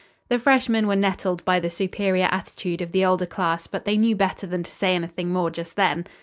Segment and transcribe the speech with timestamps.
[0.29, 4.15] The freshmen were nettled by the superior attitude of the older class, but they knew
[4.15, 6.07] better than to say anything more just then.